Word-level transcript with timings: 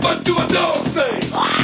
but 0.00 0.24
do 0.24 0.36
a 0.36 0.46
no 0.48 0.72
thing. 0.94 1.59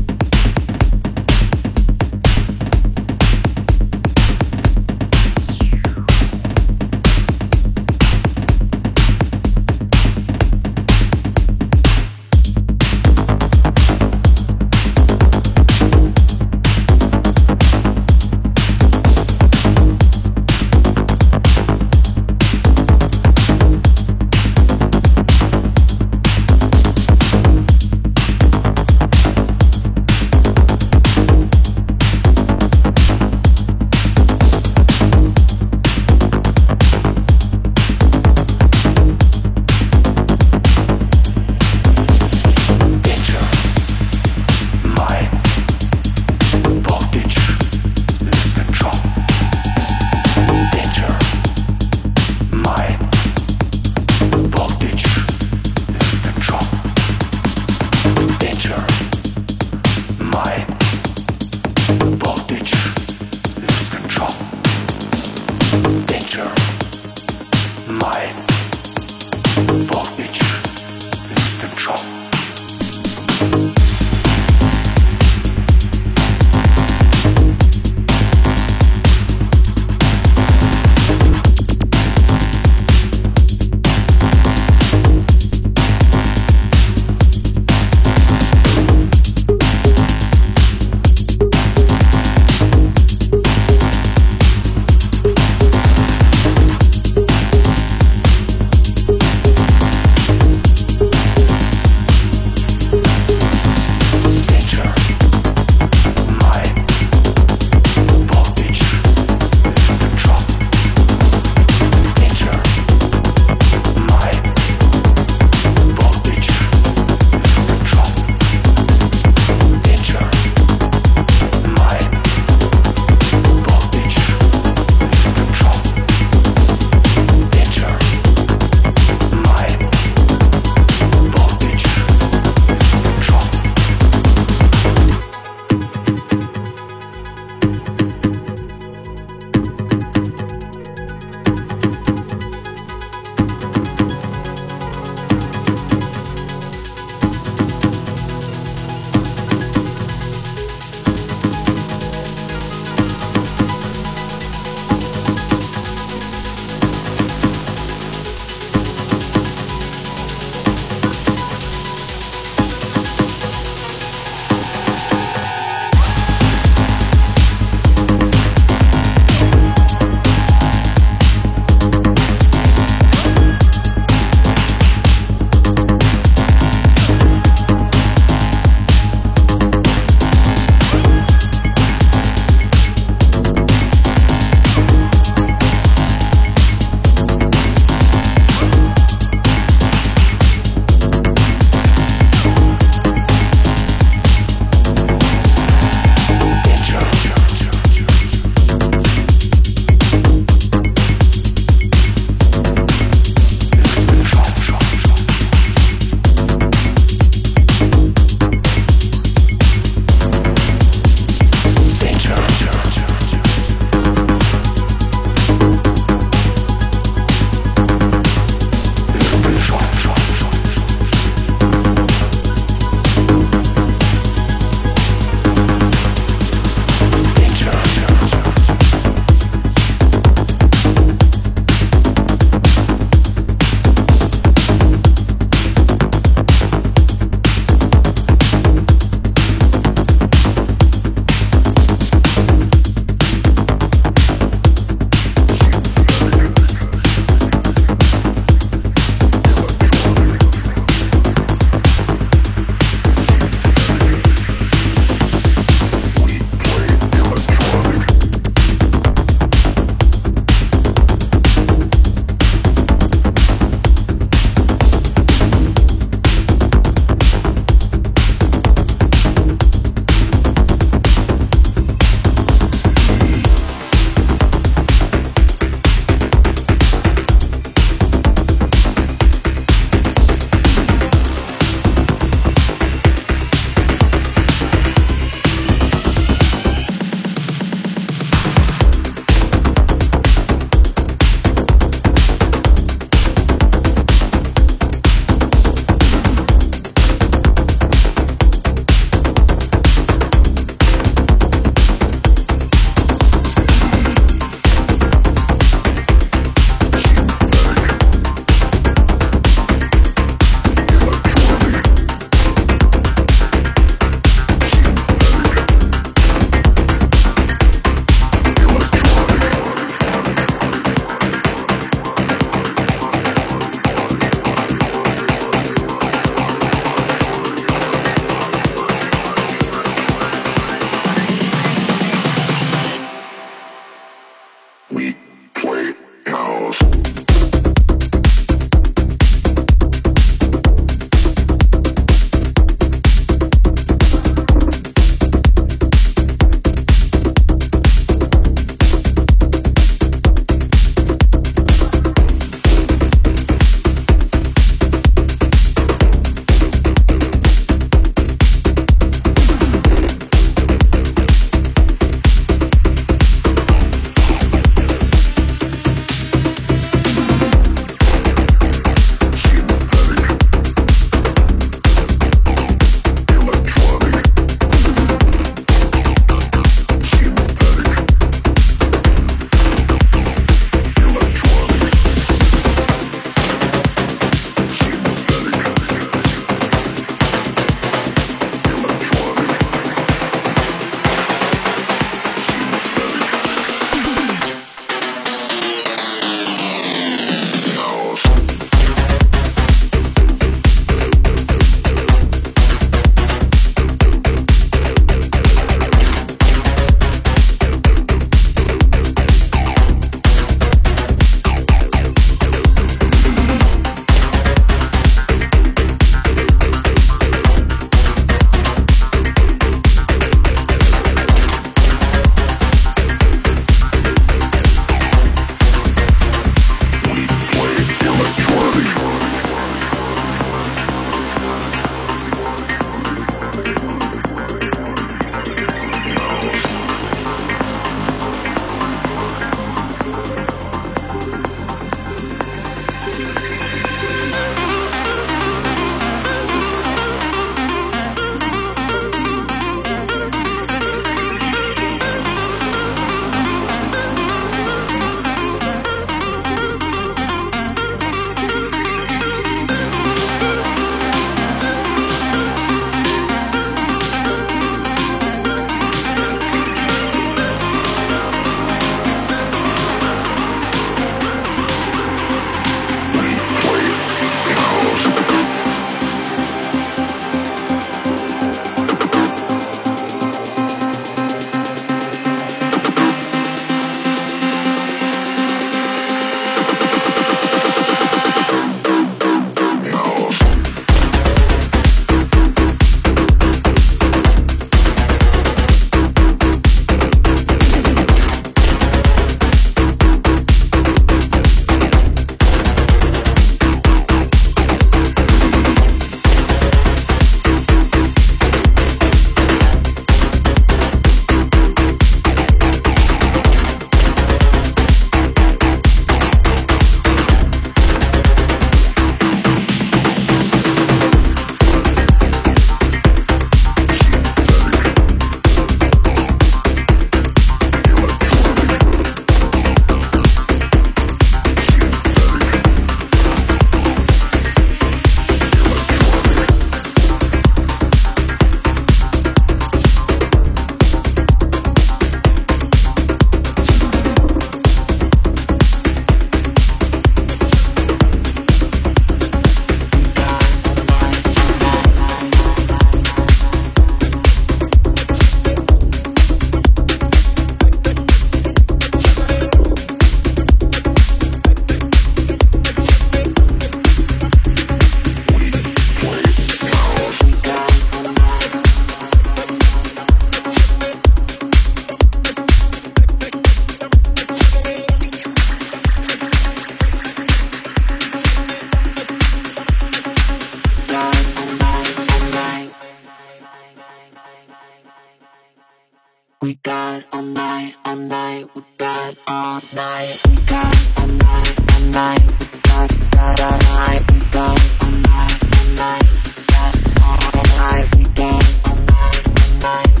got 586.63 587.03
all 587.11 587.23
night, 587.23 587.73
all 587.85 587.95
night, 587.95 588.47
we 588.55 588.61
got 588.77 589.17
all 589.27 589.61
night. 589.73 590.21
We 590.29 590.35
got 590.45 590.99
all 590.99 591.07
night, 591.07 591.73
all 591.73 591.79
night, 591.89 592.21
we 592.39 592.59
got, 592.61 593.11
got 593.11 593.41
all 593.41 593.57
night. 593.57 594.11
We 594.11 594.19
got 594.29 594.59
all 594.83 594.91
night, 594.91 595.43
all 595.57 595.67
night, 595.75 596.05
we 596.35 596.43
got 596.45 596.75
all 597.01 597.43
night. 597.57 597.95
We 597.97 598.03
got 598.03 598.67
all 598.67 598.75
night, 598.75 599.17
all 599.37 599.59
night. 599.59 600.00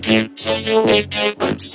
dedicated 0.00 0.36
to 0.36 0.62
you. 0.62 0.80
in 0.88 1.71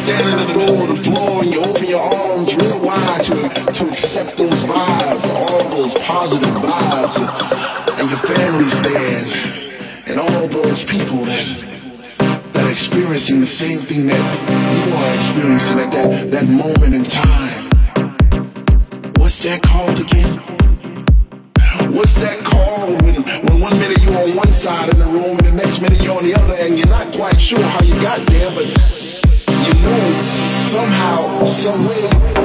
standing 0.00 0.40
in 0.40 0.46
the 0.46 0.54
middle 0.54 0.82
of 0.82 0.88
the 0.88 0.96
Oh 0.96 0.96
floor 1.04 1.42
and 1.42 1.52
you 1.52 1.60
open 1.60 1.84
your 1.84 2.00
arms 2.00 2.19
those 5.80 5.94
positive 6.00 6.54
vibes, 6.56 7.16
and, 7.98 8.10
your 8.10 8.18
family's 8.18 8.80
there, 8.82 9.24
and, 10.04 10.10
and 10.10 10.20
all 10.20 10.46
those 10.48 10.84
people 10.84 11.16
that 11.24 11.64
that 12.52 12.66
are 12.66 12.70
experiencing 12.70 13.40
the 13.40 13.46
same 13.46 13.78
thing 13.80 14.06
that 14.06 14.20
you 14.86 14.94
are 14.94 15.14
experiencing 15.14 15.78
at 15.78 15.90
that, 15.90 16.30
that 16.30 16.48
moment 16.48 16.94
in 16.94 17.04
time. 17.04 17.70
What's 19.16 19.38
that 19.44 19.62
called 19.62 19.98
again? 19.98 20.36
What's 21.96 22.20
that 22.20 22.44
called 22.44 23.00
when, 23.00 23.22
when 23.22 23.60
one 23.60 23.78
minute 23.78 24.02
you're 24.04 24.18
on 24.18 24.36
one 24.36 24.52
side 24.52 24.92
of 24.92 24.98
the 24.98 25.06
room 25.06 25.38
and 25.38 25.46
the 25.46 25.52
next 25.52 25.80
minute 25.80 26.02
you're 26.02 26.18
on 26.18 26.24
the 26.24 26.34
other 26.34 26.56
and 26.58 26.78
you're 26.78 26.88
not 26.88 27.10
quite 27.14 27.40
sure 27.40 27.62
how 27.62 27.82
you 27.82 27.94
got 28.02 28.20
there, 28.26 28.50
but 28.54 28.66
you 28.66 29.74
know 29.80 30.20
somehow, 30.20 31.44
some 31.44 31.88
way. 31.88 32.39